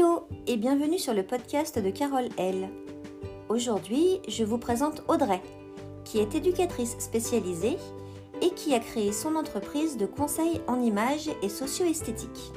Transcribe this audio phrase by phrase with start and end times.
[0.00, 2.70] Hello et bienvenue sur le podcast de Carole L.
[3.50, 5.42] Aujourd'hui, je vous présente Audrey,
[6.06, 7.76] qui est éducatrice spécialisée
[8.40, 12.50] et qui a créé son entreprise de conseil en images et socio-esthétique.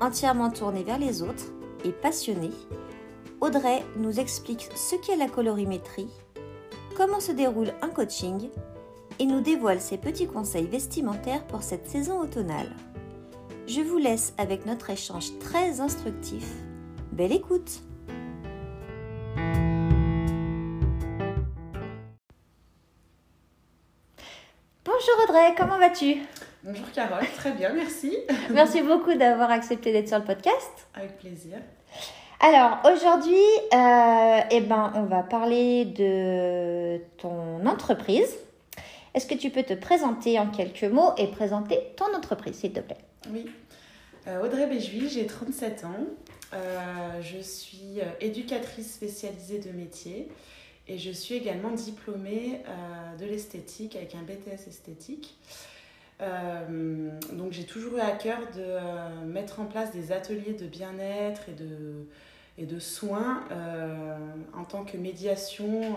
[0.00, 1.52] Entièrement tournée vers les autres
[1.84, 2.52] et passionnée,
[3.42, 6.08] Audrey nous explique ce qu'est la colorimétrie,
[6.96, 8.48] comment se déroule un coaching
[9.18, 12.74] et nous dévoile ses petits conseils vestimentaires pour cette saison automnale.
[13.74, 16.44] Je vous laisse avec notre échange très instructif.
[17.10, 17.80] Belle écoute
[24.84, 26.16] Bonjour Audrey, comment vas-tu?
[26.62, 28.14] Bonjour Carole, très bien, merci.
[28.50, 30.86] Merci beaucoup d'avoir accepté d'être sur le podcast.
[30.94, 31.56] Avec plaisir.
[32.40, 33.42] Alors aujourd'hui,
[33.72, 38.36] euh, eh ben, on va parler de ton entreprise.
[39.14, 42.80] Est-ce que tu peux te présenter en quelques mots et présenter ton entreprise, s'il te
[42.80, 42.98] plaît?
[43.30, 43.46] Oui.
[44.28, 46.06] Euh, Audrey Béjouy, j'ai 37 ans.
[46.54, 50.28] Euh, je suis euh, éducatrice spécialisée de métier
[50.86, 52.60] et je suis également diplômée
[53.18, 55.36] de l'esthétique avec un BTS esthétique.
[56.20, 61.52] donc j'ai toujours eu à cœur de mettre en place des ateliers de bien-être et
[61.52, 62.08] de,
[62.58, 63.44] et de soins
[64.54, 65.94] en tant que médiation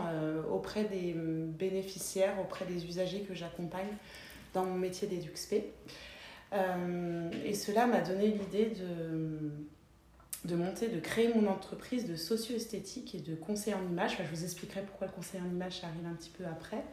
[0.54, 3.98] auprès des bénéficiaires, auprès des usagers que j'accompagne
[4.54, 5.64] dans mon métier d'EduxP.
[6.54, 9.52] Euh, et cela m'a donné l'idée de,
[10.46, 14.18] de monter, de créer mon entreprise de socio-esthétique et de conseil en image.
[14.18, 16.84] je vous expliquerai pourquoi le conseil en image arrive un petit peu après.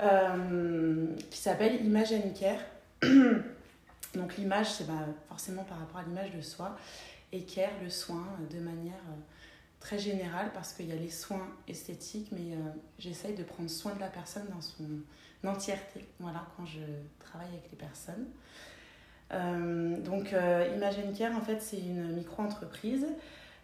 [0.00, 2.60] Euh, qui s'appelle Image and Care.
[4.14, 6.76] Donc l'image, c'est bah, forcément par rapport à l'image de soi.
[7.32, 9.20] Et care, le soin, de manière euh,
[9.80, 12.56] très générale, parce qu'il y a les soins esthétiques, mais
[12.98, 14.84] j'essaye de prendre soin de la personne dans son
[15.46, 16.80] entièreté, voilà, quand je
[17.18, 18.26] travaille avec les personnes.
[19.32, 23.06] Euh, donc euh, Imagine Care, en fait, c'est une micro-entreprise.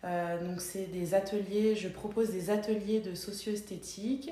[0.04, 4.30] Euh, donc c'est des ateliers, je propose des ateliers de socio-esthétique,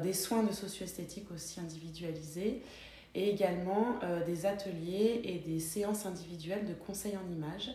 [0.00, 2.62] des soins de socio-esthétique aussi individualisés
[3.16, 7.72] et également des ateliers et des séances individuelles de conseil en images.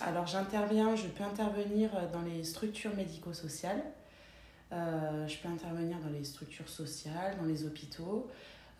[0.00, 3.82] alors j'interviens, je peux intervenir dans les structures médico-sociales,
[4.70, 8.28] je peux intervenir dans les structures sociales, dans les hôpitaux,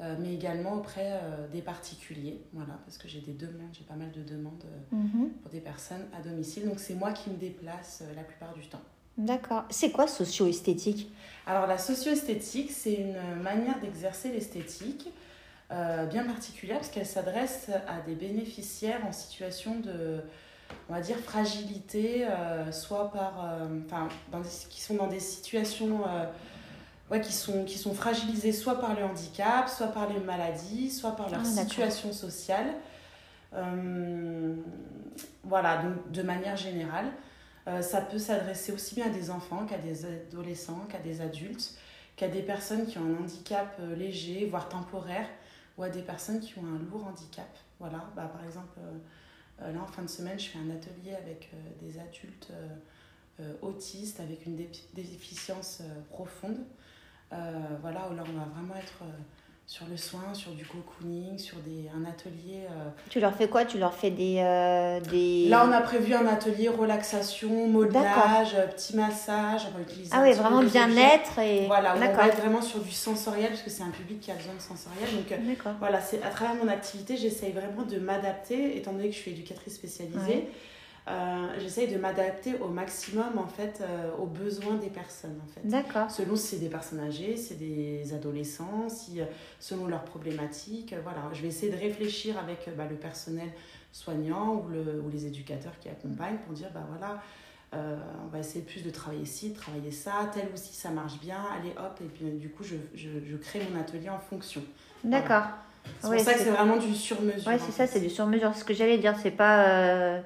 [0.00, 3.97] euh, mais également auprès euh, des particuliers, voilà, parce que j'ai des demandes, j'ai pas
[3.97, 4.62] mal de demandes
[4.93, 5.31] euh, mhm.
[5.43, 6.69] pour des personnes à domicile.
[6.69, 8.81] Donc c'est moi qui me déplace la plupart du temps.
[9.16, 9.65] D'accord.
[9.71, 11.10] C'est quoi socio-esthétique?
[11.47, 15.09] Alors la socio-esthétique, c'est une manière d'exercer l'esthétique
[15.70, 20.22] bien particulière parce qu'elle s'adresse à des bénéficiaires en situation de,
[20.89, 22.27] on va dire, fragilité,
[22.73, 24.09] soit par, enfin,
[24.71, 26.01] qui sont dans des situations
[27.11, 31.17] ouais, qui, sont, qui sont fragilisés soit par le handicap, soit par les maladies, soit
[31.17, 32.75] par leur ah, situation sociale.
[33.55, 34.56] Euh,
[35.43, 37.06] voilà, donc de manière générale,
[37.67, 41.75] euh, ça peut s'adresser aussi bien à des enfants qu'à des adolescents, qu'à des adultes,
[42.17, 45.27] qu'à des personnes qui ont un handicap euh, léger, voire temporaire,
[45.77, 47.49] ou à des personnes qui ont un lourd handicap.
[47.79, 48.79] Voilà, bah, par exemple,
[49.60, 52.52] là en fin de semaine, je fais un atelier avec des adultes
[53.62, 54.56] autistes avec une
[54.94, 56.58] déficience profonde.
[57.32, 59.19] Euh, voilà, où là, on va vraiment être euh,
[59.69, 62.62] sur le soin, sur du cocooning, sur des, un atelier.
[62.71, 63.67] Euh, tu leur fais quoi?
[63.67, 64.37] Tu leur fais des,
[65.11, 65.47] des...
[65.51, 69.69] Là, on a prévu un atelier relaxation, modelage, petit massage.
[69.71, 71.39] On va utiliser ah oui, vraiment bien-être.
[71.41, 71.67] Et...
[71.67, 74.37] Voilà, on va être vraiment sur du sensoriel, parce que c'est un public qui a
[74.37, 75.06] besoin de sensoriel.
[75.15, 79.21] Donc, voilà, c'est à travers mon activité, j'essaye vraiment de m'adapter, étant donné que je
[79.21, 80.49] suis éducatrice spécialisée.
[81.10, 85.66] Euh, j'essaye de m'adapter au maximum en fait euh, aux besoins des personnes en fait.
[85.66, 86.10] D'accord.
[86.10, 89.24] Selon si c'est des personnes âgées, c'est des adolescents, si, euh,
[89.58, 90.94] selon leurs problématiques.
[91.02, 93.48] voilà, je vais essayer de réfléchir avec bah, le personnel
[93.91, 97.22] soignant ou, le, ou les éducateurs qui accompagnent pour dire bah voilà.
[97.72, 101.19] on va essayer plus de travailler ci, de travailler ça, tel ou si ça marche
[101.20, 104.62] bien, allez hop, et puis du coup je, je, je crée mon atelier en fonction.
[105.02, 105.44] D'accord.
[106.02, 107.50] C'est pour ça que c'est vraiment du sur-mesure.
[107.50, 108.54] Oui, c'est ça, c'est du sur-mesure.
[108.54, 110.20] Ce que j'allais dire, c'est pas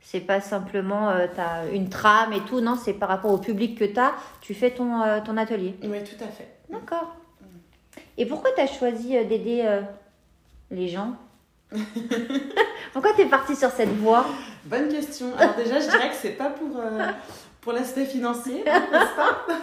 [0.00, 3.38] c'est pas simplement euh, tu as une trame et tout, non, c'est par rapport au
[3.38, 5.74] public que tu as, tu fais ton, euh, ton atelier.
[5.82, 6.48] Oui, tout à fait.
[6.70, 7.16] D'accord.
[8.16, 9.80] Et pourquoi tu as choisi euh, d'aider
[10.70, 11.14] les gens
[12.92, 14.26] Pourquoi tu es partie sur cette voie
[14.64, 15.36] Bonne question.
[15.36, 16.80] Alors déjà, je dirais que c'est pas pour,
[17.60, 19.46] pour l'aspect financier, n'est-ce pas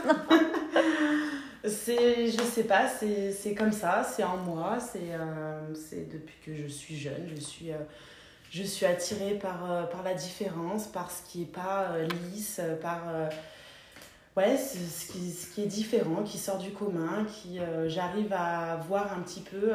[1.67, 6.95] C'est, je sais pas, c'est comme ça, c'est en moi, c'est depuis que je suis
[6.95, 7.71] jeune, je suis
[8.55, 12.61] je suis attirée par, euh, par la différence, par ce qui n'est pas euh, lisse,
[12.81, 13.27] par euh,
[14.37, 19.11] ouais, ce, qui, ce qui est différent, qui sort du commun, qui j'arrive à voir
[19.11, 19.71] un petit peu.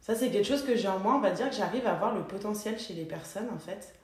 [0.00, 2.14] ça, c'est quelque chose que j'ai en moi, on va dire que j'arrive à voir
[2.14, 3.94] le potentiel chez les personnes en fait.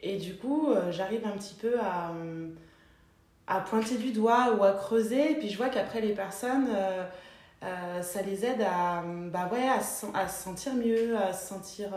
[0.00, 2.12] et du coup, j'arrive un petit peu à,
[3.46, 5.32] à, pointer du doigt ou à creuser.
[5.32, 6.68] Et puis je vois qu'après, les personnes,
[7.62, 9.80] ça les aide à, bah ouais, à,
[10.18, 11.90] à, se sentir mieux, à se sentir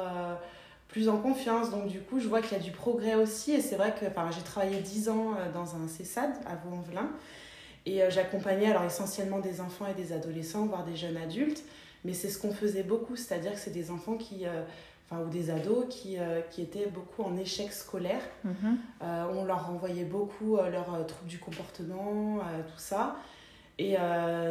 [0.90, 1.72] plus en confiance.
[1.72, 3.54] Donc du coup, je vois qu'il y a du progrès aussi.
[3.54, 7.10] Et c'est vrai que j'ai travaillé 10 ans euh, dans un CESAD à Vaux-en-Velin.
[7.86, 11.64] Et euh, j'accompagnais alors essentiellement des enfants et des adolescents, voire des jeunes adultes.
[12.04, 14.64] Mais c'est ce qu'on faisait beaucoup, c'est-à-dire que c'est des enfants qui, euh,
[15.10, 16.18] enfin, ou des ados qui,
[16.50, 18.22] qui étaient beaucoup en échec scolaire.
[18.46, 18.78] Mhm.
[19.02, 23.18] on leur renvoyait beaucoup leurs troubles du comportement, tout ça.
[23.80, 23.96] Et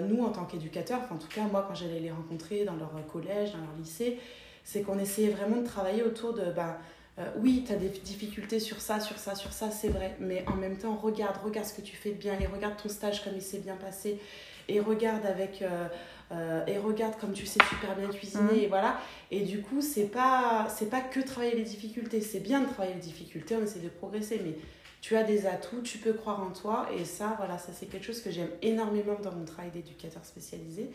[0.08, 3.52] nous, en tant qu'éducateurs, en tout cas moi quand j'allais les rencontrer dans leur collège,
[3.52, 4.18] dans leur lycée,
[4.64, 6.78] c'est qu'on essayait vraiment de travailler autour de, bah,
[7.18, 10.44] euh, oui, tu as des difficultés sur ça, sur ça, sur ça, c'est vrai, mais
[10.46, 13.24] en même temps, regarde, regarde ce que tu fais de bien, et regarde ton stage
[13.24, 14.20] comme il s'est bien passé,
[14.68, 15.62] et regarde avec...
[15.62, 15.88] Euh,
[16.30, 18.64] euh, et regarde comme tu sais super bien cuisiner, mmh.
[18.64, 19.00] et voilà.
[19.30, 22.92] Et du coup, c'est pas, c'est pas que travailler les difficultés, c'est bien de travailler
[22.92, 24.52] les difficultés, on essaie de progresser, mais
[25.00, 28.04] tu as des atouts, tu peux croire en toi, et ça, voilà, ça c'est quelque
[28.04, 30.90] chose que j'aime énormément dans mon travail d'éducateur spécialisé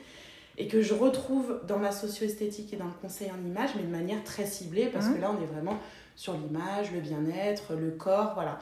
[0.57, 3.87] et que je retrouve dans la socio-esthétique et dans le conseil en image, mais de
[3.87, 5.21] manière très ciblée, parce que mmh.
[5.21, 5.79] là, on est vraiment
[6.15, 8.59] sur l'image, le bien-être, le corps, voilà.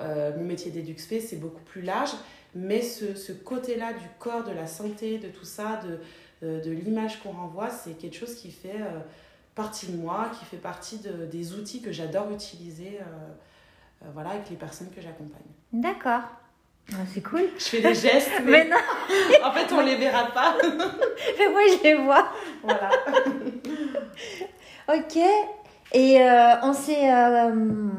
[0.00, 2.12] Euh, mon métier d'éduxpé, c'est beaucoup plus large,
[2.54, 5.98] mais ce, ce côté-là du corps, de la santé, de tout ça, de,
[6.46, 9.00] euh, de l'image qu'on renvoie, c'est quelque chose qui fait euh,
[9.54, 13.00] partie de moi, qui fait partie de, des outils que j'adore utiliser
[14.12, 15.42] voilà, avec les personnes que j'accompagne.
[15.72, 16.22] D'accord.
[16.92, 17.44] Ah, c'est cool.
[17.58, 18.76] Je fais des gestes, mais, non.
[19.44, 20.56] en fait, on les verra pas.
[21.38, 22.28] mais moi, je les vois.
[22.62, 22.90] Voilà.
[24.88, 25.16] ok.
[25.94, 27.92] Et euh, on s'est euh,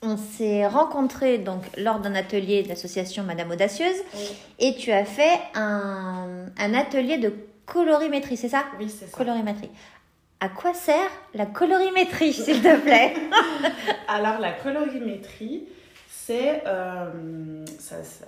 [0.00, 4.02] on s'est rencontrés donc lors d'un atelier de l'association Madame Audacieuse
[4.58, 7.32] et tu as fait un, un atelier de
[7.66, 8.64] colorimétrie, c'est ça?
[8.78, 9.16] Oui, c'est ça.
[9.16, 9.70] Colorimétrie.
[10.42, 13.14] À quoi sert la colorimétrie, s'il te plaît?
[14.08, 15.68] Alors, la colorimétrie,
[16.08, 17.64] c'est euh,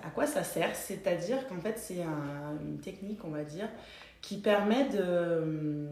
[0.01, 0.77] à quoi ça sert?
[0.77, 2.03] C'est-à-dire qu'en fait, c'est
[2.61, 3.69] une technique, on va dire,
[4.23, 5.89] qui permet de,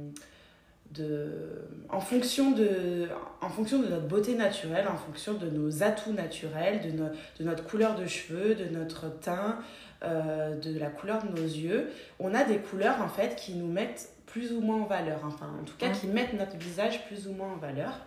[0.93, 3.09] de en, fonction de,
[3.41, 7.65] en fonction de notre beauté naturelle, en fonction de nos atouts naturels, de, de notre
[7.65, 9.59] couleur de cheveux, de notre teint,
[10.05, 13.69] euh, de la couleur de nos yeux, on a des couleurs en fait qui nous
[13.69, 17.29] mettent plus ou moins en valeur, enfin en tout cas qui mettent notre visage plus
[17.29, 18.01] ou moins en valeur.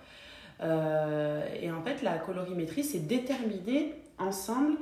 [0.61, 4.77] Euh, et en fait, la colorimétrie, c'est déterminer ensemble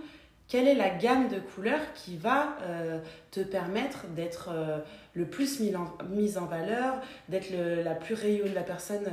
[0.47, 2.99] quelle est la gamme de couleurs qui va euh,
[3.31, 4.77] te permettre d'être euh,
[5.13, 6.95] le plus mis en, mise en valeur,
[7.29, 7.51] d'être
[7.83, 9.05] la plus rayonnante, la personne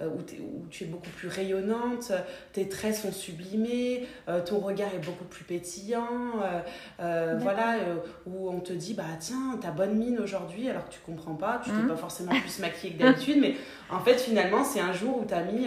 [0.00, 2.12] euh, où, où, tu es beaucoup plus rayonnante,
[2.52, 4.06] tes traits sont sublimés,
[4.46, 6.08] ton regard est beaucoup plus pétillant,
[6.98, 7.76] voilà,
[8.26, 11.60] où on te dit, bah tiens, ta bonne mine aujourd'hui, alors que tu comprends pas,
[11.64, 11.88] tu t'es mmh.
[11.88, 13.54] pas forcément plus maquillée que d'habitude, mais
[13.90, 15.66] en fait, finalement, c'est un jour où tu as mis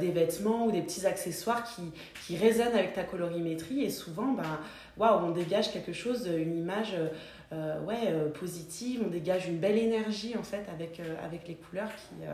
[0.00, 1.82] des vêtements ou des petits accessoires qui,
[2.26, 4.60] qui résonnent avec ta colorimétrie et souvent, bah,
[4.96, 7.08] waouh, on dégage quelque chose, une image euh,
[7.52, 11.14] ouais, euh, positive, on dégage une belle énergie en fait avec, euh,
[11.46, 12.24] les couleurs qui,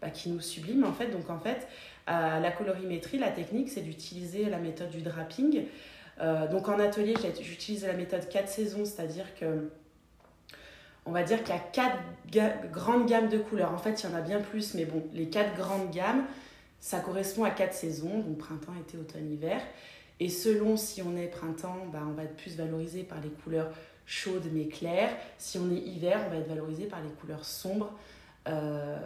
[0.00, 1.08] bah, qui nous subliment en fait.
[1.08, 1.68] Donc en fait,
[2.06, 5.64] la colorimétrie, la technique, c'est d'utiliser la méthode du draping.
[6.50, 9.70] donc en atelier, j'utilise la méthode 4 saisons, c'est-à-dire que
[11.06, 13.72] on va dire qu'il y a quatre grandes gammes de couleurs.
[13.72, 16.24] En fait, il y en a bien plus, mais bon, les quatre grandes gammes,
[16.80, 19.60] ça correspond à quatre saisons, donc printemps, été, automne, hiver.
[20.18, 23.70] Et selon si on est printemps, bah, on va être plus valorisé par les couleurs
[24.06, 25.10] chaudes mais claires.
[25.36, 27.92] Si on est hiver, on va être valorisé par les couleurs sombres,
[28.48, 28.96] euh,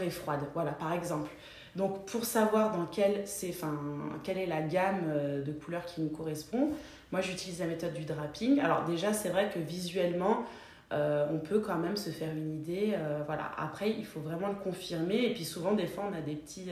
[0.00, 0.46] et froides.
[0.54, 1.30] Voilà, par exemple.
[1.74, 3.78] Donc pour savoir dans quelle, enfin,
[4.22, 6.70] quelle est la gamme euh, de couleurs qui nous correspond,
[7.12, 8.60] moi j'utilise la méthode du draping.
[8.60, 10.44] Alors déjà c'est vrai que visuellement,
[10.92, 12.94] euh, on peut quand même se faire une idée.
[13.26, 13.50] Voilà.
[13.58, 15.24] Après, il faut vraiment le confirmer.
[15.24, 16.70] Et puis souvent, des fois, on a des, petits,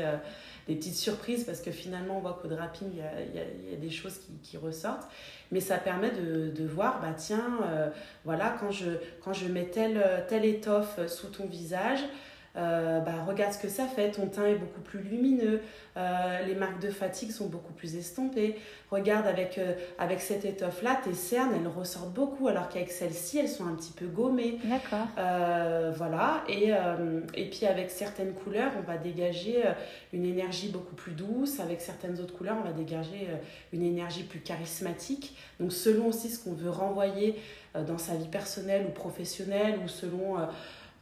[0.67, 3.75] des petites surprises parce que finalement, on voit qu'au draping, il y a, y, y
[3.75, 5.09] a, des choses qui, qui, ressortent.
[5.53, 7.59] Mais ça permet de, de voir, bah tiens,
[8.25, 8.91] voilà, quand je,
[9.23, 12.01] quand je mets telle, telle étoffe sous ton visage,
[12.57, 15.61] euh, bah, regarde ce que ça fait, ton teint est beaucoup plus lumineux,
[15.97, 18.57] euh, les marques de fatigue sont beaucoup plus estompées.
[18.93, 23.49] Regarde avec, euh, avec cette étoffe-là, tes cernes, elles ressortent beaucoup, alors qu'avec celle-ci, elles
[23.49, 24.59] sont un petit peu gommées.
[24.65, 25.09] D'accord.
[25.97, 26.71] voilà, et,
[27.35, 29.63] et puis avec certaines couleurs, on va dégager
[30.13, 33.29] une énergie beaucoup plus douce, avec certaines autres couleurs, on va dégager
[33.73, 35.37] une énergie plus charismatique.
[35.59, 37.37] Donc selon aussi ce qu'on veut renvoyer
[37.75, 40.37] dans sa vie personnelle ou professionnelle, ou selon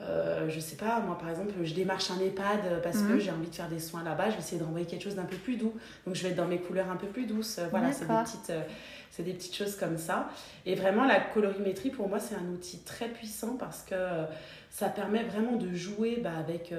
[0.03, 3.21] euh, je sais pas, moi par exemple, je démarche un EHPAD parce que Mhm.
[3.21, 5.25] j'ai envie de faire des soins là-bas, je vais essayer de renvoyer quelque chose d'un
[5.25, 5.73] peu plus doux.
[6.07, 7.61] Donc je vais être dans mes couleurs un peu plus douces.
[7.71, 8.63] Voilà, c'est des, petites, euh,
[9.11, 10.29] c'est des petites choses comme ça.
[10.67, 14.25] Et vraiment, la colorimétrie, pour moi, c'est un outil très puissant parce que euh,
[14.71, 16.75] ça permet vraiment de jouer bah, avec,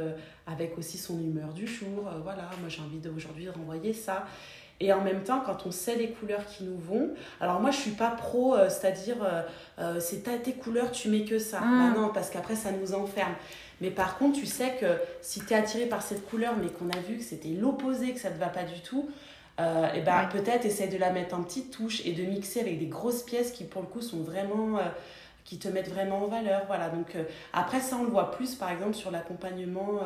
[0.47, 2.09] avec aussi son humeur du jour.
[2.23, 4.25] Voilà, moi j'ai envie d'aujourd'hui de renvoyer ça.
[4.79, 7.77] Et en même temps, quand on sait les couleurs qui nous vont, alors moi je
[7.77, 9.41] suis pas pro, euh, c'est-à-dire euh,
[9.79, 11.59] euh, c'est ta- tes couleurs, tu mets que ça.
[11.61, 11.93] Mm.
[11.93, 13.33] Bah non, parce qu'après ça nous enferme.
[13.81, 14.85] Mais par contre, tu sais que
[15.21, 18.19] si tu es attiré par cette couleur, mais qu'on a vu que c'était l'opposé, que
[18.19, 19.09] ça ne te va pas du tout,
[19.59, 20.29] euh, et ben Ouais.
[20.41, 23.51] peut-être essaie de la mettre en petites touches et de mixer avec des grosses pièces
[23.51, 24.77] qui pour le coup sont vraiment.
[24.79, 24.81] euh,
[25.45, 26.61] qui te mettent vraiment en valeur.
[26.67, 26.87] Voilà.
[26.87, 29.99] Donc, euh, après, ça, on le voit plus, par exemple, sur l'accompagnement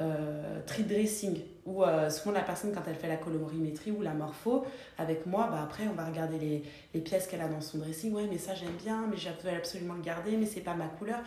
[0.00, 4.14] euh, tree dressing, où euh, souvent la personne, quand elle fait la colorimétrie ou la
[4.14, 4.64] morpho,
[4.98, 6.62] avec moi, bah, après, on va regarder les,
[6.94, 8.12] les pièces qu'elle a dans son dressing.
[8.14, 10.86] Ouais, mais ça, j'aime bien, mais je veux absolument le garder, mais c'est pas ma
[10.86, 11.18] couleur.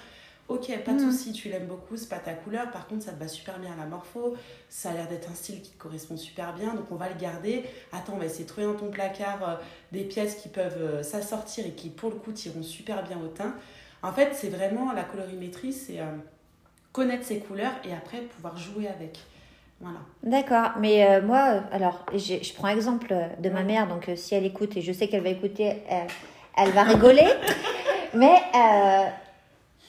[0.49, 1.11] Ok, pas de Mhm.
[1.11, 2.69] souci, tu l'aimes beaucoup, c'est pas ta couleur.
[2.71, 4.35] Par contre, ça te va super bien à la morpho.
[4.67, 7.15] Ça a l'air d'être un style qui te correspond super bien, donc on va le
[7.15, 7.63] garder.
[7.93, 9.55] Attends, on va essayer de trouver dans ton placard euh,
[9.93, 13.27] des pièces qui peuvent euh, s'assortir et qui, pour le coup, tireront super bien au
[13.29, 13.55] teint.
[14.01, 16.01] En fait, c'est vraiment la colorimétrie, c'est
[16.93, 19.19] connaître ses couleurs et après pouvoir jouer avec.
[19.81, 19.97] Voilà.
[20.21, 24.15] D'accord, mais euh, moi, euh, alors, je prends exemple euh, de ma mère, donc euh,
[24.15, 26.07] si elle écoute, et je sais qu'elle va écouter, elle,
[26.57, 27.27] elle va rigoler,
[28.13, 29.07] mais euh,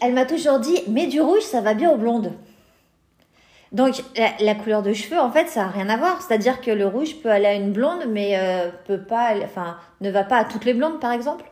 [0.01, 2.33] elle m'a toujours dit, mais du rouge, ça va bien aux blondes.
[3.71, 6.23] Donc, la, la couleur de cheveux, en fait, ça n'a rien à voir.
[6.23, 8.39] C'est-à-dire que le rouge peut aller à une blonde, mais
[8.87, 11.45] peut pas, enfin, ne va pas à toutes les blondes, par exemple?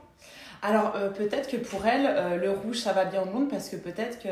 [0.63, 4.23] Alors, peut-être que pour elle, le rouge, ça va bien au monde parce que peut-être
[4.23, 4.29] que,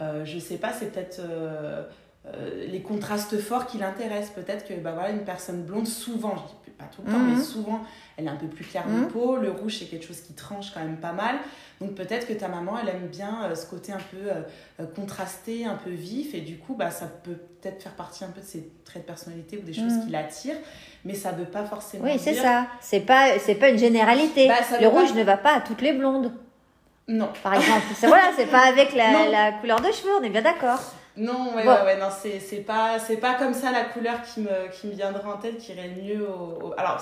[0.00, 1.82] euh, je sais pas, c'est peut-être euh,
[2.26, 4.30] euh, les contrastes forts qui l'intéressent.
[4.34, 7.36] Peut-être que, bah voilà, une personne blonde, souvent, je dis pas tout le temps, Mhm.
[7.36, 7.80] mais souvent,
[8.16, 9.08] elle est un peu plus claire de Mhm.
[9.08, 9.36] peau.
[9.36, 11.36] Le rouge, c'est quelque chose qui tranche quand même pas mal.
[11.80, 15.90] Donc, peut-être que ta maman, elle aime bien ce côté un peu contrasté, un peu
[15.90, 16.34] vif.
[16.34, 19.06] Et du coup, bah, ça peut peut-être faire partie un peu de ses traits de
[19.06, 20.04] personnalité ou des choses Mhm.
[20.06, 20.56] qui l'attirent.
[21.04, 22.42] Mais ça veut pas forcément Oui, c'est dire...
[22.42, 22.66] ça.
[22.80, 24.48] C'est pas, pas une généralité.
[24.48, 26.32] Bah, le pas- rouge ne va pas à toutes les blondes,
[27.08, 27.30] Non.
[27.42, 27.82] par exemple.
[27.94, 30.80] c'est voilà, c'est pas avec la, la couleur de cheveux, on est bien d'accord.
[31.16, 31.70] Non, ouais, Bon.
[31.70, 35.24] ouais, ouais, non, c'est, pas, pas comme ça la couleur qui me, qui me viendrait
[35.28, 36.68] en tête, qui irait mieux au.
[36.68, 36.98] au- Alors,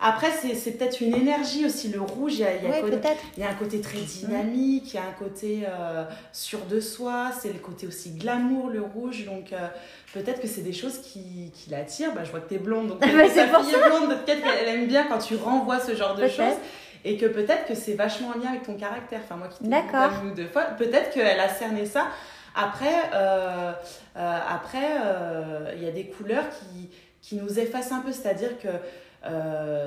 [0.00, 1.88] après, c'est, peut-être une énergie aussi.
[1.88, 3.22] Le rouge, il y a, il y a Oui, côté- peut-être.
[3.36, 6.80] il y a un côté très dynamique, il y a un côté euh, sûr de
[6.80, 9.24] soi, c'est le côté aussi glamour, le rouge.
[9.24, 9.68] Donc, euh,
[10.14, 12.12] peut-être que c'est des choses qui, qui l'attirent.
[12.12, 15.04] Bah, je vois que t'es blonde, donc Bah, c'est pour blonde, peut-être qu'elle aime bien
[15.04, 16.56] quand tu renvoies ce genre de choses.
[17.04, 19.20] Et que peut-être que c'est vachement en lien avec ton caractère.
[19.24, 22.08] Enfin, moi qui t'ai vu ou deux fois, peut-être qu'elle a cerné ça.
[22.54, 23.72] Après, euh,
[24.16, 26.88] euh, après, euh, il y a des couleurs qui,
[27.20, 28.12] qui nous effacent un peu.
[28.12, 28.68] C'est-à-dire que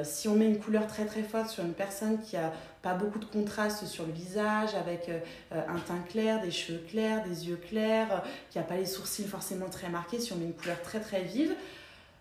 [0.03, 3.19] si on met une couleur très très forte sur une personne qui a pas beaucoup
[3.19, 5.11] de contraste sur le visage, avec
[5.51, 9.69] un teint clair, des cheveux clairs, des yeux clairs, qui a pas les sourcils forcément
[9.69, 11.53] très marqués, si on met une couleur très très vive,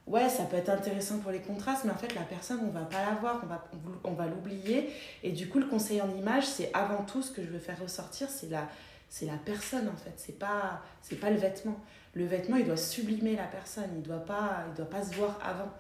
[0.07, 2.85] ouais, ça peut être intéressant pour les contrastes, mais en fait, la personne, on va
[2.85, 3.65] pas la voir, on va,
[4.05, 4.91] on va l'oublier.
[5.23, 7.81] Et du coup, le conseil en image, c'est avant tout ce que je veux faire
[7.81, 8.69] ressortir, c'est la,
[9.09, 11.79] c'est la personne en fait, c'est pas, c'est pas le vêtement.
[12.15, 15.39] Le vêtement, il doit sublimer la personne, il doit pas, il doit pas se voir
[15.45, 15.71] avant.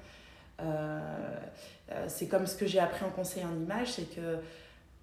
[0.60, 1.00] Euh,
[1.92, 4.38] euh, c'est comme ce que j'ai appris en conseil en image, c'est que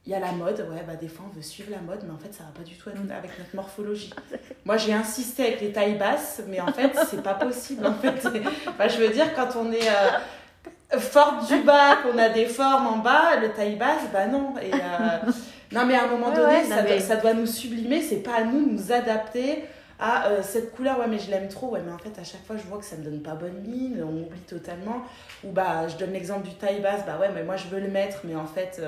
[0.06, 2.12] il y a la mode, ouais, bah des fois on veut suivre la mode, mais
[2.14, 4.14] en fait ça va pas du tout avec notre morphologie.
[4.66, 7.86] Moi j'ai insisté avec les tailles basses, mais en fait c'est pas possible.
[7.88, 8.10] En fait,
[8.68, 12.88] Enfin, je veux dire, quand on est euh, forte du bas, qu'on a des formes
[12.88, 14.56] en bas, le taille basse, bah non.
[14.62, 15.32] Et, euh,
[15.72, 18.02] non, mais à un moment Ouais, donné, ouais, ça, doit, mais- ça doit nous sublimer,
[18.02, 19.64] c'est pas à nous de nous adapter
[20.00, 22.44] à euh, cette couleur, ouais, mais je l'aime trop, ouais, mais en fait, à chaque
[22.46, 25.04] fois, je vois que ça me donne pas bonne mine, on oublie totalement.
[25.46, 27.88] Ou bah, je donne l'exemple du taille basse, bah ouais, mais moi je veux le
[27.88, 28.82] mettre, mais en fait.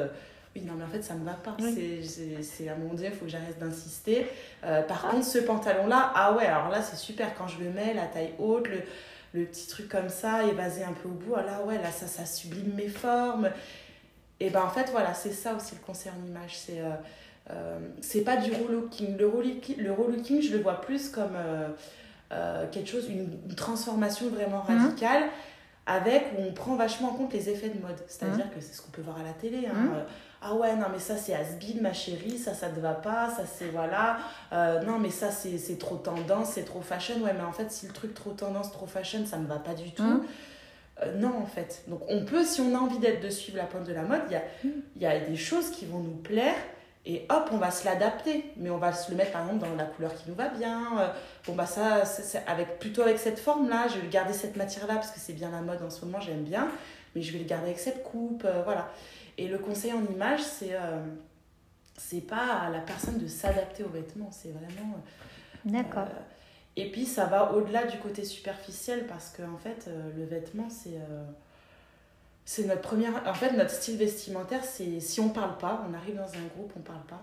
[0.55, 1.55] Oui, non, mais en fait, ça me va pas.
[1.59, 2.01] Oui.
[2.41, 4.25] C'est- à mon dieu, il faut que j'arrête d'insister.
[4.63, 7.35] Euh, par contre, ce pantalon-là, ah ouais, alors là, c'est super.
[7.37, 8.81] Quand je le mets, la taille haute, le,
[9.33, 12.07] le petit truc comme ça, évasé un peu au bout, ah là, ouais, là, ça,
[12.07, 13.49] ça sublime mes formes.
[14.39, 16.57] Et ben en fait, voilà, c'est ça aussi le conseil en image.
[16.57, 16.89] C'est euh,
[17.51, 19.17] euh, c'est pas du relooking.
[19.17, 21.37] Le relooking, le relooking, je le vois plus comme
[22.71, 24.77] quelque chose, une, une transformation vraiment Mhm.
[24.85, 25.23] radicale.
[25.87, 27.95] Avec où on prend vachement en compte les effets de mode.
[28.07, 29.67] C'est-à-dire que c'est ce qu'on peut voir à la télé.
[29.67, 29.73] hein.
[29.75, 29.91] Mhm.
[30.41, 33.43] Ah ouais, non, mais ça c'est has-been, ma chérie, ça ça te va pas, ça
[33.45, 34.17] c'est voilà.
[34.53, 37.15] Euh, non, mais ça c'est c'est trop tendance, c'est trop fashion.
[37.21, 39.73] Ouais, mais en fait, si le truc trop tendance, trop fashion, ça me va pas
[39.73, 40.03] du tout.
[40.03, 40.25] Mhm.
[41.03, 41.83] Euh, non, en fait.
[41.87, 44.21] Donc, on peut, si on a envie d'être de suivre la pointe de la mode,
[44.29, 44.41] il y a,
[44.95, 46.55] il y a des choses qui vont nous plaire
[47.05, 48.45] et hop, on va se l'adapter.
[48.57, 50.81] Mais on va se le mettre, par exemple, dans la couleur qui nous va bien.
[50.99, 51.07] Euh,
[51.47, 54.95] bon, bah, ça, c'est- c'est avec, plutôt avec cette forme-là, je vais garder cette matière-là
[54.95, 56.67] parce que c'est bien la mode en ce moment, j'aime bien.
[57.15, 58.91] Mais je vais le garder avec cette coupe, euh, voilà.
[59.37, 60.73] Et le conseil en image, c'est.
[60.73, 61.03] euh,
[61.97, 64.95] c'est pas à la personne de s'adapter aux vêtements, c'est vraiment.
[65.63, 66.03] D'accord.
[66.03, 66.21] Euh,
[66.75, 70.69] et puis ça va au-delà du côté superficiel parce que en fait, euh, le vêtement,
[70.69, 70.97] c'est.
[70.97, 71.23] euh,
[72.43, 73.27] c'est notre première.
[73.27, 74.99] En fait, notre style vestimentaire, c'est.
[74.99, 77.21] Si on parle pas, on arrive dans un groupe, on parle pas.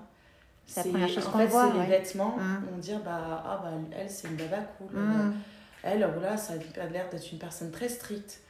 [0.67, 1.87] C'est la première chose qu'on voit, c'est ouais.
[1.87, 2.37] les vêtements.
[2.37, 2.69] Mhm.
[2.75, 4.99] On dit, bah, ah, bah, elle, c'est une baba cool.
[4.99, 5.35] Mm.
[5.83, 8.41] Elle, oh ça a l'air d'être une personne très stricte.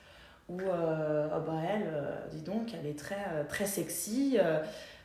[0.52, 4.37] Ou, euh, ah bah, elle, euh, dis donc, elle est très, euh, très sexy.
[4.38, 4.59] euh.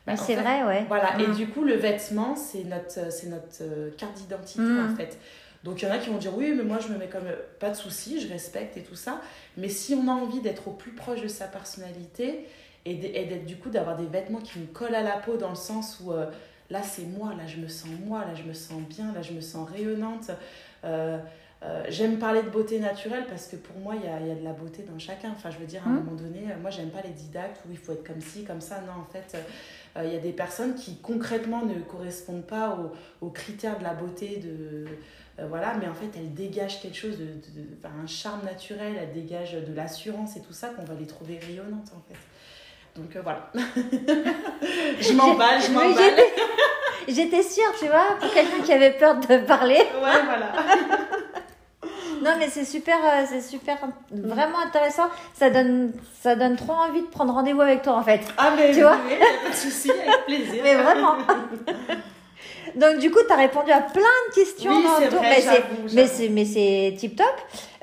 [0.06, 0.84] Bah, en c'est vrai, ouais.
[0.88, 1.34] Voilà, et Mm.
[1.34, 4.92] du coup, le vêtement, c'est notre, c'est notre carte d'identité, Mm.
[4.92, 5.18] en fait.
[5.64, 7.26] Donc, il y en a qui vont dire, oui, mais moi, je me mets comme...
[7.60, 9.20] Pas de souci, je respecte et tout ça.
[9.56, 12.46] Mais si on a envie d'être au plus proche de sa personnalité
[12.84, 15.56] et d'être, du coup, d'avoir des vêtements qui nous collent à la peau dans le
[15.56, 16.12] sens où...
[16.12, 16.26] euh,
[16.70, 19.32] là, c'est moi, là, je me sens moi, là, je me sens bien, là, je
[19.32, 20.30] me sens rayonnante.
[20.84, 21.18] Euh,
[21.64, 24.34] euh, j'aime parler de beauté naturelle parce que pour moi, il y a, y a
[24.36, 25.30] de la beauté dans chacun.
[25.36, 26.04] Enfin, je veux dire, à un Mm.
[26.04, 28.60] moment donné, euh, moi, j'aime pas les didactes où il faut être comme ci, comme
[28.60, 28.76] ça.
[28.86, 29.36] Non, en fait,
[29.96, 33.84] euh, il y a des personnes qui concrètement ne correspondent pas aux, aux critères de
[33.84, 34.84] la beauté, de,
[35.40, 38.44] euh, voilà, mais en fait, elles dégagent quelque chose, de, de- de- enfin, un charme
[38.44, 42.18] naturel, elles dégagent de l'assurance et tout ça qu'on va les trouver rayonnantes, en fait.
[43.00, 43.50] Donc voilà.
[45.00, 46.14] je m'emballe, je Oui, m'emballe.
[47.08, 49.76] J'étais sûre, tu vois, pour quelqu'un qui avait peur de parler.
[49.76, 50.52] Ouais, voilà.
[52.22, 53.76] Non, mais c'est super, euh, c'est super,
[54.10, 55.08] vraiment intéressant.
[55.34, 58.20] Ça donne, ça donne trop envie de prendre rendez-vous avec toi, en fait.
[58.36, 60.62] Ah, mais Tu vois oui, pas de souci, avec plaisir.
[60.62, 61.16] Mais vraiment.
[62.76, 65.64] Donc, du coup, tu as répondu à plein de questions Oui, dans vrai, mais c'est,
[65.94, 67.26] mais c'est, mais c'est tip top.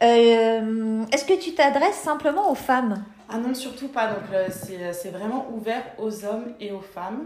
[0.03, 3.03] Euh, est-ce que tu t'adresses simplement aux femmes?
[3.29, 4.07] Ah non, surtout pas.
[4.07, 7.25] Donc, euh, c'est c'est vraiment ouvert aux hommes et aux femmes.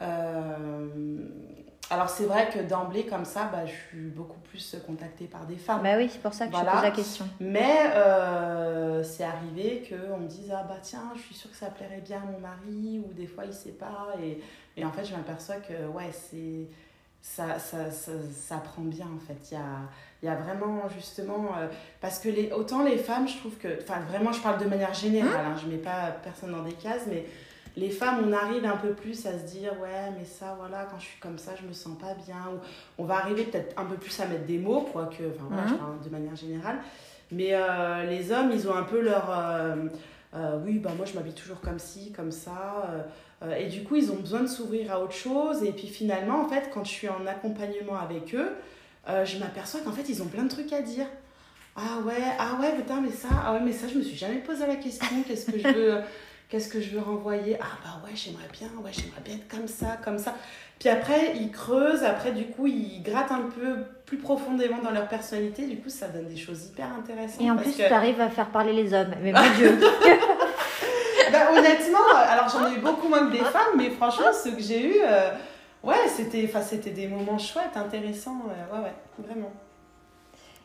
[0.00, 0.86] Euh,
[1.92, 5.56] alors, c'est vrai que d'emblée, comme ça, bah, je suis beaucoup plus contactée par des
[5.56, 5.82] femmes.
[5.82, 6.72] Bah oui, c'est pour ça que je Voilà.
[6.72, 7.26] pose la question.
[7.40, 11.66] Mais euh, c'est arrivé qu'on me dise Ah bah tiens, je suis sûre que ça
[11.66, 14.08] plairait bien à mon mari, ou des fois il sait pas.
[14.22, 14.40] Et,
[14.76, 16.68] et en fait, je m'aperçois que ouais, c'est.
[17.24, 19.52] Ça, ça, ça, ça prend bien en fait.
[19.52, 19.66] Il y a,
[20.22, 21.50] il y a vraiment justement.
[21.56, 21.68] euh,
[22.00, 23.78] parce que les, autant les femmes, je trouve que.
[23.80, 27.06] Enfin, vraiment, je parle de manière générale, hein, je mets pas personne dans des cases,
[27.06, 27.24] mais
[27.76, 30.98] les femmes, on arrive un peu plus à se dire Ouais, mais ça, voilà, quand
[30.98, 32.36] je suis comme ça, je me sens pas bien.
[32.52, 32.58] Ou
[33.02, 35.22] on va arriver peut-être un peu plus à mettre des mots, quoique.
[35.22, 36.78] Enfin, voilà, je parle de manière générale.
[37.30, 39.30] Mais euh, les hommes, ils ont un peu leur.
[39.30, 39.76] euh,
[40.34, 43.04] euh, oui, bah moi je m'habille toujours comme ci, comme ça.
[43.58, 45.62] et du coup, ils ont besoin de s'ouvrir à autre chose.
[45.62, 48.52] Et puis finalement, en fait, quand je suis en accompagnement avec eux,
[49.06, 51.06] je m'aperçois qu'en fait, ils ont plein de trucs à dire.
[51.76, 54.40] Ah ouais, ah ouais, putain, mais ça, ah ouais, mais ça, je me suis jamais
[54.40, 55.06] posé la question.
[55.26, 56.00] Qu'est-ce que je veux,
[56.52, 57.56] qu'est-ce que je veux renvoyer?
[57.62, 60.34] Ah bah ouais, j'aimerais bien, ouais, j'aimerais bien être comme ça, comme ça.
[60.78, 65.08] Puis après, ils creusent, après, du coup, ils grattent un peu plus profondément dans leur
[65.08, 65.66] personnalité.
[65.66, 67.40] Du coup, ça donne des choses hyper intéressantes.
[67.40, 69.14] Et en parce plus, que- tu arrives à faire parler les hommes.
[69.22, 69.78] Mais mon Dieu.
[71.32, 74.60] Bah, honnêtement, alors j'en ai eu beaucoup moins que des femmes, mais franchement, ceux que
[74.60, 75.30] j'ai eu, euh,
[75.82, 78.92] ouais, c'était, c'était des moments chouettes, intéressants, euh, ouais, ouais,
[79.26, 79.50] vraiment.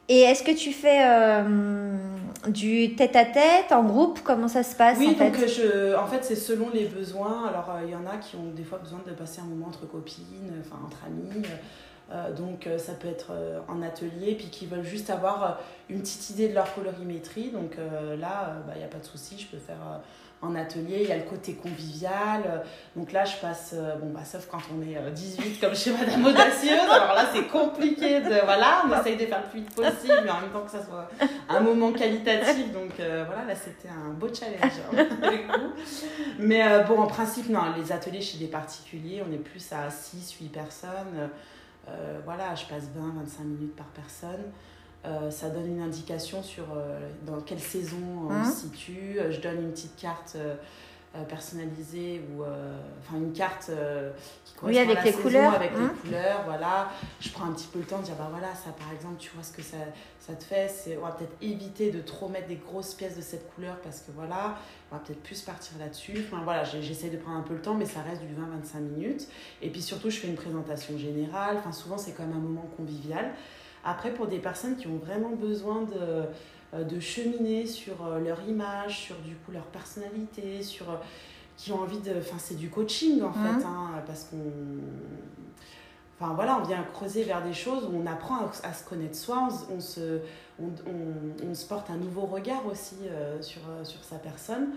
[0.10, 1.98] Et est-ce que tu fais euh,
[2.48, 4.22] du tête-à-tête, en groupe?
[4.24, 7.48] Comment ça se passe Oui, en donc je, en fait, c'est selon les besoins.
[7.48, 9.67] Alors, euh, il y en a qui ont des fois besoin de passer un moment
[9.67, 11.46] entre copines, enfin entre amis.
[12.12, 15.54] Euh, donc, euh, ça peut être euh, en atelier, puis qui veulent juste avoir euh,
[15.89, 17.50] une petite idée de leur colorimétrie.
[17.50, 20.02] Donc là, bah, il n'y a pas de souci, je peux faire
[20.41, 21.00] en atelier.
[21.02, 22.63] Il y a le côté convivial.
[22.96, 26.26] Donc là, je passe, bon, bah, sauf quand on est euh, 18 comme chez Madame
[26.26, 26.89] Audacieuse.
[26.89, 28.20] Alors là, c'est compliqué.
[28.20, 30.84] Voilà, on essaye de faire le plus vite possible, mais en même temps que ça
[30.84, 31.10] soit
[31.50, 32.72] un moment qualitatif.
[32.74, 35.06] Donc voilà, là, c'était un beau challenge hein.
[36.39, 40.38] Mais bon, en principe, non, les ateliers chez des particuliers, on est plus à 6,
[40.41, 41.30] 8 personnes.
[41.89, 44.41] Euh, voilà, je passe 20, 25 minutes par personne.
[45.06, 47.97] Euh, ça donne une indication sur euh, dans quelle saison
[48.30, 48.45] on Mhm.
[48.45, 49.19] se situe.
[49.30, 50.36] Je donne une petite carte
[51.23, 54.12] personnalisée ou euh, enfin une carte euh,
[54.45, 55.53] qui correspond avec à la les saison, couleurs.
[55.53, 56.41] avec les couleurs.
[56.45, 59.15] Voilà, je prends un petit peu le temps de dire bah voilà ça par exemple
[59.19, 59.77] tu vois ce que ça,
[60.19, 60.67] ça te fait.
[60.69, 63.99] C'est on va peut-être éviter de trop mettre des grosses pièces de cette couleur parce
[64.01, 64.56] que voilà
[64.91, 66.25] on va peut-être plus partir là-dessus.
[66.27, 69.27] Enfin voilà, j'essaie de prendre un peu le temps, mais ça reste du 20-25 minutes.
[69.62, 71.58] Et puis surtout, je fais une présentation générale.
[71.58, 73.34] Enfin, souvent, c'est comme un moment convivial.
[73.84, 76.23] Après, pour des personnes qui ont vraiment besoin de, euh,
[76.73, 80.95] de cheminer sur euh, leur image, sur du coup leur personnalité, sur euh,
[81.56, 82.12] qui ont envie de.
[82.19, 83.34] Enfin, c'est du coaching en Mhm.
[83.60, 84.38] fait, hein, parce qu'on.
[86.19, 89.15] Enfin voilà, on vient creuser vers des choses où on apprend à, à se connaître
[89.15, 90.19] soi, on, se- on se,
[90.60, 94.69] on, on- on se porte un nouveau regard aussi euh, sur, euh, sur sa personne.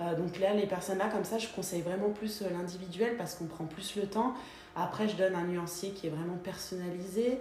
[0.00, 3.34] Euh, donc là, les personnes là, comme ça, je conseille vraiment plus euh, l'individuel parce
[3.34, 4.34] qu'on prend plus le temps.
[4.76, 7.38] Après, je donne un nuancier qui est vraiment personnalisé.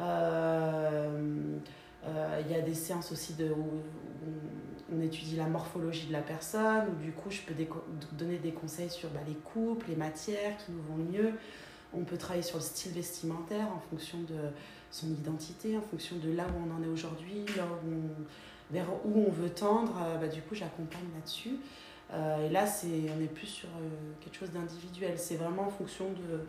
[0.00, 1.58] Euh, euh,
[2.06, 3.80] Il y a des séances aussi où,
[4.94, 7.54] on étudie la morphologie de la personne, où du coup, je peux
[8.12, 11.32] donner des conseils sur bah, les coupes, les matières qui nous vont mieux.
[11.94, 14.36] On peut travailler sur le style vestimentaire en fonction de
[14.90, 17.46] son identité, en fonction de là où on en est aujourd'hui,
[18.70, 19.94] vers où on veut tendre.
[20.20, 21.56] Bah, du coup, j'accompagne là-dessus.
[22.12, 23.68] et là, c'est, on est plus sur
[24.20, 25.18] quelque chose d'individuel.
[25.18, 26.44] C'est vraiment en fonction de euh,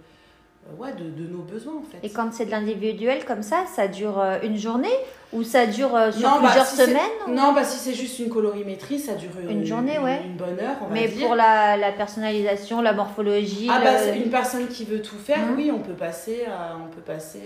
[0.78, 2.06] ouais, de, de, nos besoins en fait.
[2.06, 4.94] Et quand c'est de l'individuel comme ça, ça dure euh, une journée
[5.34, 9.00] ou ça dure euh, sur bah, plusieurs semaines Non, bah si c'est juste une colorimétrie,
[9.00, 10.22] ça dure une, journée, ouais.
[10.26, 11.28] Une bonne heure, on Mais va dire.
[11.28, 13.68] pour la, la, personnalisation, la morphologie.
[13.70, 15.56] Ah bah une personne qui veut tout faire, mmh.
[15.56, 16.46] oui, on peut passer,
[16.84, 17.44] on peut passer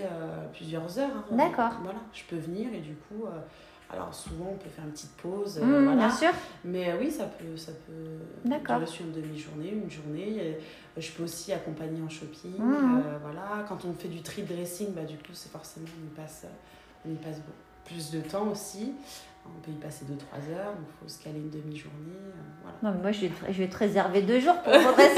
[0.53, 1.09] plusieurs heures.
[1.31, 1.35] Hein.
[1.35, 1.71] D'accord.
[1.83, 3.25] Voilà, je peux venir et du coup.
[3.91, 5.95] Alors souvent on peut faire une petite pause, mmh, voilà.
[5.95, 6.29] Bien sûr.
[6.63, 10.57] Mais oui, ça peut, ça peut durer sur une demi-journée, une journée.
[10.95, 12.57] Je peux aussi accompagner en shopping.
[12.59, 12.97] Mmh.
[13.05, 13.65] Euh, voilà.
[13.67, 16.45] Quand on fait du trip dressing, bah, du coup, c'est forcément, on y passe,
[17.05, 17.41] on y passe
[17.85, 18.93] plus de temps aussi.
[19.45, 21.97] On peut y passer 2-3 heures, il faut se caler une demi-journée.
[22.13, 22.77] Euh, voilà.
[22.83, 25.17] Non, mais moi, je vais, te, je vais te réserver deux jours pour mon dressing.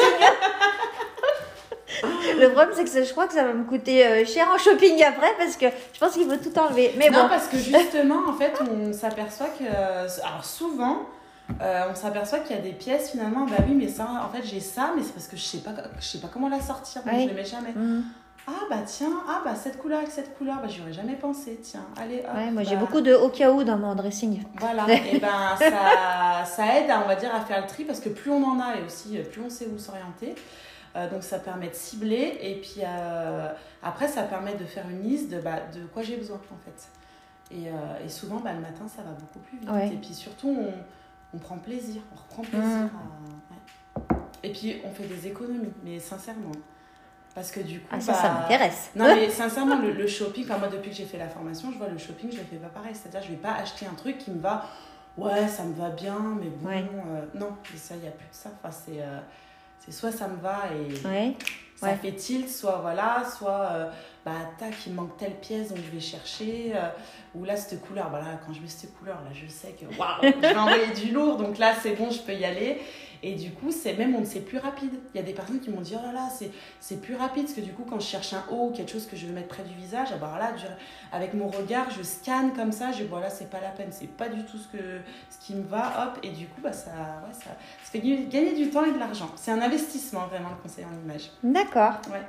[2.40, 5.02] Le problème, c'est que je crois que ça va me coûter euh, cher en shopping
[5.04, 6.94] après parce que je pense qu'il faut tout enlever.
[6.98, 7.30] Mais non, bon.
[7.30, 9.64] parce que justement, en fait, on s'aperçoit que.
[9.64, 11.08] Alors, souvent,
[11.62, 14.44] euh, on s'aperçoit qu'il y a des pièces finalement, bah oui, mais ça, en fait,
[14.44, 17.04] j'ai ça, mais c'est parce que je sais pas, je sais pas comment la sortir,
[17.04, 17.72] donc je les mets jamais.
[17.76, 18.04] Mm.
[18.48, 21.60] Ah bah tiens, ah bah cette couleur avec cette couleur, bah j'y aurais jamais pensé,
[21.62, 22.24] tiens, allez.
[22.36, 22.82] ouais, moi j'ai bah.
[22.82, 24.42] beaucoup de au cas où dans mon dressing.
[24.56, 28.10] Voilà, et ben ça, ça aide, on va dire, à faire le tri parce que
[28.10, 30.34] plus on en a et aussi euh, plus on sait où s'orienter.
[30.96, 32.82] Euh, donc ça permet de cibler et puis
[33.82, 36.90] après ça permet de faire une liste de, bah, de quoi j'ai besoin en fait.
[37.54, 37.70] Et,
[38.04, 39.70] et souvent bah, le matin ça va beaucoup plus vite.
[39.94, 40.74] Et puis surtout on,
[41.34, 42.90] on prend plaisir, on reprend plaisir.
[42.90, 44.16] Mmh.
[44.44, 46.52] Et puis on fait des économies, mais sincèrement.
[47.34, 47.88] Parce que du coup.
[47.92, 48.92] Ah, ça, ça bah, m'intéresse.
[48.96, 51.98] Non, mais sincèrement, le, shopping, moi, depuis que j'ai fait la formation, je vois le
[51.98, 52.94] shopping, je le fais pas pareil.
[52.94, 54.66] C'est-à-dire, je vais pas acheter un truc qui me va.
[55.18, 56.70] Ouais, ça me va bien, mais bon.
[56.70, 58.50] Euh, non, ça, il n'y a plus de ça.
[58.62, 59.02] Enfin, c'est.
[59.02, 59.20] Euh,
[59.84, 61.08] c'est soit ça me va et
[61.76, 63.90] ça fait tilt, soit voilà, soit euh,
[64.24, 66.90] bah tac, il manque telle pièce donc je vais chercher, euh,
[67.34, 70.22] ou là cette couleur, voilà, quand je mets cette couleur là, je sais que waouh,
[70.22, 72.80] je vais envoyer du lourd, donc là c'est bon, je peux y aller.
[73.24, 74.94] Et du coup, c'est même, on ne sait plus rapide.
[75.14, 76.30] Il y a des personnes qui m'ont dit, oh là là,
[76.80, 77.44] c'est plus rapide.
[77.44, 79.34] Parce que du coup, quand je cherche un haut ou quelque chose que je veux
[79.34, 80.54] mettre près du visage, alors là,
[81.12, 84.10] avec mon regard, je scanne comme ça, je vois là, c'est pas la peine, c'est
[84.10, 86.20] pas du tout ce, que, ce qui me va, hop.
[86.24, 87.52] Et du coup, bah, ça, ouais, ça,
[87.84, 89.30] ça fait gagner du temps et de l'argent.
[89.36, 91.30] C'est un investissement, vraiment, le conseil en image.
[91.44, 92.02] D'accord.
[92.12, 92.22] Ouais.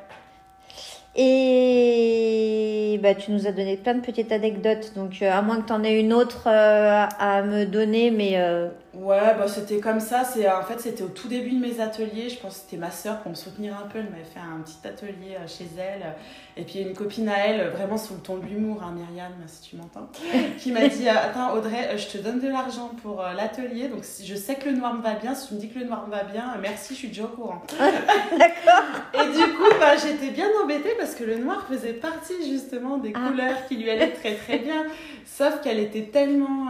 [1.15, 5.67] Et bah, tu nous as donné plein de petites anecdotes, donc euh, à moins que
[5.67, 10.01] tu en aies une autre euh, à me donner, mais euh, Ouais, bah, c'était comme
[10.01, 10.23] ça.
[10.23, 12.29] C'est, en fait, c'était au tout début de mes ateliers.
[12.29, 14.01] Je pense que c'était ma sœur pour me soutenir un peu.
[14.01, 16.15] Elle m'avait fait un petit atelier euh, chez elle.
[16.59, 19.71] Et puis, une copine à elle, vraiment sous le ton de l'humour, hein, Myriam, si
[19.71, 20.11] tu m'entends,
[20.59, 23.89] qui m'a dit Attends, Audrey, euh, je te donne de l'argent pour euh, l'atelier.
[23.89, 25.35] Donc, si je sais que le noir me va bien.
[25.35, 27.29] Si tu me dis que le noir me va bien, merci, je suis déjà au
[27.29, 27.63] courant.
[27.79, 28.85] D'accord.
[29.15, 33.15] Et du coup, bah, j'étais bien embêtée parce que le noir faisait partie justement des
[33.15, 33.27] ah.
[33.27, 34.85] couleurs qui lui allaient très très bien.
[35.25, 36.67] Sauf qu'elle était tellement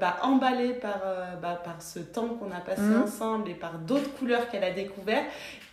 [0.00, 1.00] bah, emballée par
[1.40, 3.02] bah, par ce temps qu'on a passé mmh.
[3.02, 5.24] ensemble et par d'autres couleurs qu'elle a découvert,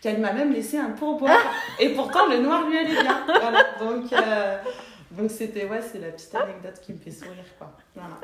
[0.02, 1.40] qu'elle m'a même laissé un pourboire.
[1.80, 3.26] et pourtant, le noir lui allait bien.
[3.26, 3.66] Voilà.
[3.80, 4.58] Donc, euh,
[5.18, 7.72] donc c'était ouais, c'est la petite anecdote qui me fait sourire quoi.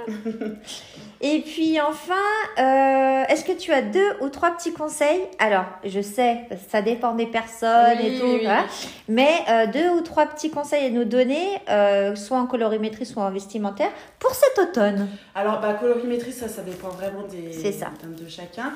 [1.21, 2.13] et puis enfin,
[2.59, 5.21] euh, est-ce que tu as deux ou trois petits conseils?
[5.39, 8.37] Alors, je sais, ça dépend des personnes et tout,
[9.07, 13.23] mais euh, deux ou trois petits conseils à nous donner, euh, soit en colorimétrie, soit
[13.23, 15.07] en vestimentaire, pour cet automne.
[15.33, 17.91] Alors, bah, colorimétrie, ça, ça dépend vraiment des, ça.
[18.03, 18.73] de chacun.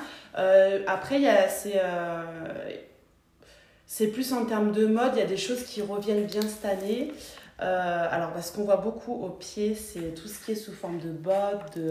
[0.86, 1.80] après, il y a c'est
[3.90, 6.66] c'est plus en termes de mode, il y a des choses qui reviennent bien cette
[6.66, 7.10] année.
[7.60, 10.98] Euh, alors, ce qu'on voit beaucoup au pied, c'est tout ce qui est sous forme
[10.98, 11.88] de bottes, de,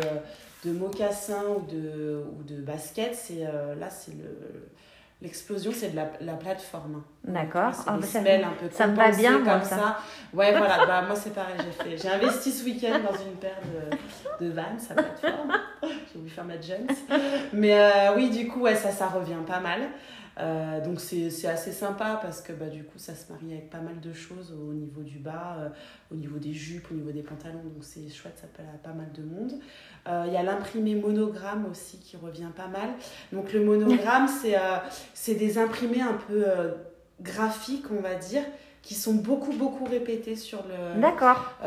[0.65, 3.15] de mocassins ou de, ou de baskets.
[3.15, 4.69] C'est, euh, là, c'est le,
[5.21, 7.03] l'explosion, c'est de la, la plateforme.
[7.25, 7.73] D'accord.
[7.73, 9.75] C'est oh, ça, un peu ça me va bien, comme ça.
[9.75, 9.97] ça.
[10.33, 10.85] Ouais, voilà.
[10.87, 11.55] bah, moi, c'est pareil.
[11.57, 13.59] J'ai, fait, j'ai investi ce week-end dans une paire
[14.39, 15.53] de, de Vans à plateforme.
[15.83, 16.87] J'ai voulu faire ma jeans.
[17.53, 19.81] Mais euh, oui, du coup, ouais, ça, ça revient pas mal.
[20.39, 23.79] Euh, donc c'est assez sympa parce que bah, du coup ça se marie avec pas
[23.79, 25.69] mal de choses au niveau du bas, euh,
[26.11, 28.93] au niveau des jupes, au niveau des pantalons, donc c'est chouette, ça plaît à pas
[28.93, 29.53] mal de monde.
[30.07, 32.89] Euh, il y a l'imprimé monogramme aussi qui revient pas mal.
[33.31, 34.27] Donc le monogramme
[35.13, 36.45] c'est des imprimés un peu
[37.21, 38.43] graphiques on va dire
[38.83, 41.57] qui sont beaucoup beaucoup répétés sur le d'accord.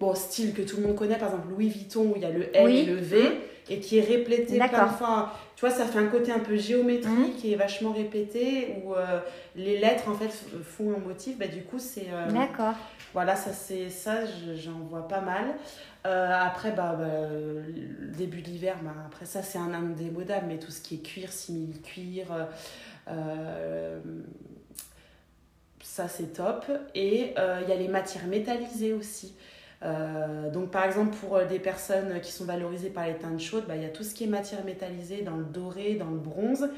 [0.00, 1.18] bon style que tout le monde connaît.
[1.18, 3.98] Par exemple Louis Vuitton où il y a le L et le V et qui
[3.98, 7.52] est répété plein de fois tu vois, ça fait un côté un peu géométrique mhm.
[7.52, 9.20] est vachement répété, où euh,
[9.54, 10.30] les lettres, en fait,
[10.64, 11.36] font un motif.
[11.36, 12.06] Bah, du coup, c'est...
[12.10, 12.72] Euh, D'accord.
[13.12, 14.20] Voilà, ça, c'est ça
[14.54, 15.44] j'en vois pas mal.
[16.06, 17.08] Euh, après, bah, bah,
[18.16, 21.30] début de l'hiver, bah, après ça, c'est un indémodable, mais tout ce qui est cuir,
[21.30, 22.28] simili-cuir
[25.82, 26.64] ça c'est top.
[26.94, 29.34] Et il y a les matières métallisées aussi.
[29.82, 33.82] Donc par exemple pour des personnes qui sont valorisées par les teintes chaudes, bah, il
[33.82, 36.68] y a tout ce qui est matière métallisée dans le doré, dans le bronze.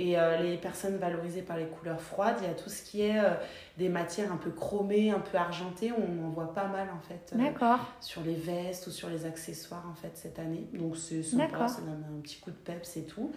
[0.00, 3.02] Et euh, les personnes valorisées par les couleurs froides, il y a tout ce qui
[3.02, 3.34] est euh,
[3.76, 5.92] des matières un peu chromées, un peu argentées.
[5.92, 7.32] On en voit pas mal en fait.
[7.34, 7.38] Euh,
[8.00, 10.66] sur les vestes ou sur les accessoires en fait cette année.
[10.72, 13.30] Donc c'est sympa, ça donne un petit coup de peps et tout.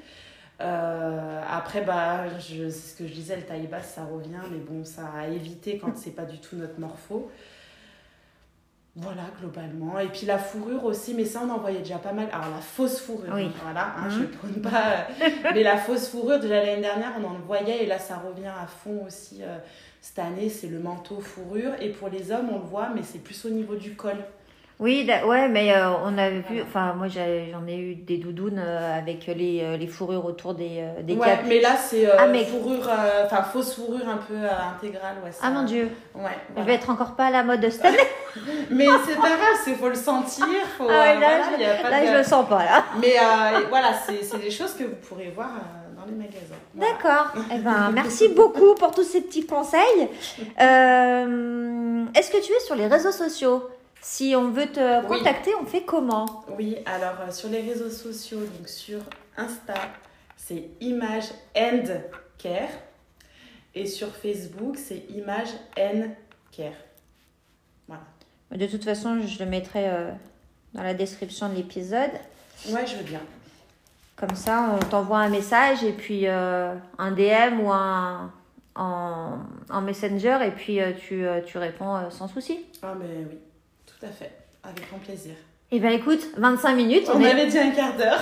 [0.59, 4.85] après, bah, je, c'est ce que je disais, le taille basse ça revient, mais bon,
[4.85, 7.29] ça a évité quand c'est pas du tout notre morpho.
[8.95, 9.97] Voilà, globalement.
[9.97, 12.27] Et puis la fourrure aussi, mais ça on en voyait déjà pas mal.
[12.31, 13.49] Alors la fausse fourrure, oui.
[13.63, 14.31] voilà, hein, je ne mhm.
[14.31, 15.07] prône pas.
[15.53, 18.67] mais la fausse fourrure, déjà l'année dernière, on en voyait et là ça revient à
[18.67, 19.39] fond aussi.
[19.41, 19.57] Euh,
[19.99, 21.71] cette année, c'est le manteau fourrure.
[21.79, 24.17] Et pour les hommes, on le voit, mais c'est plus au niveau du col.
[24.79, 28.97] Oui, ouais, mais euh, on a vu, enfin, moi j'en ai eu des doudounes euh,
[28.97, 32.89] avec les, euh, les fourrures autour des, des ouais, mais là c'est ah, fourrure,
[33.23, 35.17] enfin fausse fourrure un peu intégrale.
[35.23, 37.97] Ouais, ah mon dieu, ouais, je vais être encore pas à la mode cette année.
[38.71, 40.47] mais c'est pas grave, il faut le sentir.
[40.77, 42.83] Faut, ah là, je, a pas là je le sens pas là.
[42.99, 43.15] Mais
[43.69, 45.51] voilà, c'est des choses que vous pourrez voir
[45.95, 46.55] dans les magasins.
[46.73, 47.27] D'accord.
[47.53, 50.09] Eh ben, merci beaucoup pour tous ces petits conseils.
[50.57, 53.69] Est-ce que tu es sur les réseaux sociaux?
[54.03, 56.43] Si on veut te contacter, on fait comment?
[56.57, 58.99] Oui, alors euh, sur les réseaux sociaux, donc sur
[59.37, 59.75] Insta,
[60.35, 61.85] c'est Image and
[62.37, 62.69] Care.
[63.73, 66.09] Et sur Facebook, c'est Image and
[66.51, 66.73] Care.
[67.87, 68.03] Voilà.
[68.51, 70.11] De toute façon, je le mettrai euh,
[70.73, 72.11] dans la description de l'épisode.
[72.69, 73.21] Ouais, je veux bien.
[74.17, 78.31] Comme ça, on t'envoie un message et puis euh, un DM ou un
[78.75, 79.37] en,
[79.69, 82.65] en Messenger et puis tu, tu réponds sans souci.
[82.81, 83.37] Ah, mais oui.
[84.03, 84.31] Tout à fait,
[84.63, 85.33] avec grand plaisir.
[85.71, 87.07] Eh bien écoute, 25 minutes.
[87.07, 88.19] On, avait dit un quart d'heure.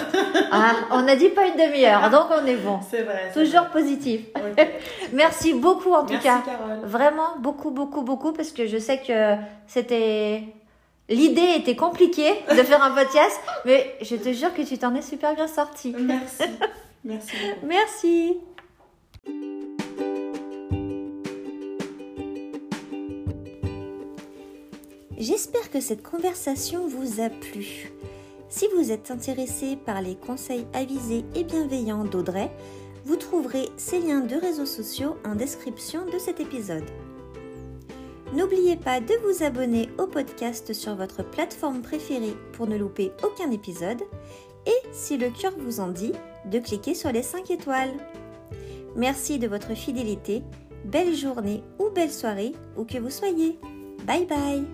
[0.52, 2.80] ah, on a dit pas une demi-heure, donc on est bon.
[2.88, 3.32] C'est vrai.
[3.34, 4.22] Toujours positif.
[5.14, 6.44] Merci beaucoup en tout Merci, cas.
[6.46, 6.82] Carole.
[6.84, 10.44] Vraiment beaucoup, beaucoup, beaucoup, parce que je sais que c'était...
[11.10, 15.02] L'idée était compliquée de faire un podcast, mais je te jure que tu t'en es
[15.02, 15.96] super bien sorti.
[15.98, 16.44] Merci.
[17.04, 17.66] Merci beaucoup.
[17.68, 18.38] Merci.
[25.22, 27.92] J'espère que cette conversation vous a plu.
[28.50, 32.52] Si vous êtes intéressé par les conseils avisés et bienveillants d'Audrey,
[33.06, 36.90] vous trouverez ses liens de réseaux sociaux en description de cet épisode.
[38.34, 43.52] N'oubliez pas de vous abonner au podcast sur votre plateforme préférée pour ne louper aucun
[43.52, 44.02] épisode
[44.66, 46.14] et, si le cœur vous en dit,
[46.46, 47.94] de cliquer sur les 5 étoiles.
[48.96, 50.42] Merci de votre fidélité,
[50.84, 53.60] belle journée ou belle soirée où que vous soyez.
[54.08, 54.66] Bye bye